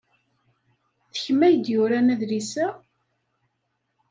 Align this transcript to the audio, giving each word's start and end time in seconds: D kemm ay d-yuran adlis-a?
D 1.11 1.15
kemm 1.23 1.39
ay 1.47 1.55
d-yuran 1.57 2.11
adlis-a? 2.13 2.67